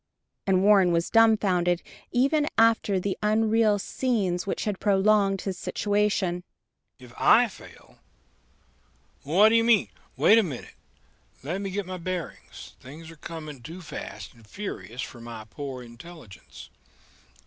[0.01, 5.45] "If I fail," and Warren was dumbfounded, even after the unreal scenes which had prologued
[5.45, 6.43] this situation.
[6.97, 7.99] "If I fail.
[9.21, 9.89] What do you mean?
[10.17, 10.73] Wait a minute
[11.43, 15.83] let me get my bearings: things are coming too fast and furious for my poor
[15.83, 16.71] intelligence....